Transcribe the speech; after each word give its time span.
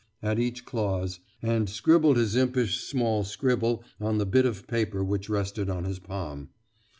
at 0.23 0.39
each 0.39 0.65
clause, 0.65 1.19
and 1.43 1.69
scribbled 1.69 2.17
his 2.17 2.35
impish 2.35 2.79
small 2.83 3.23
scribble 3.23 3.83
on 3.99 4.17
the 4.17 4.25
bit 4.25 4.47
of 4.47 4.65
paper 4.65 5.03
which 5.03 5.29
rested 5.29 5.69
on 5.69 5.83
his 5.83 5.99
palm. 5.99 6.49